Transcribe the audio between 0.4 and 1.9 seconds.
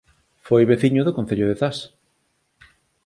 Foi veciño do Concello de Zas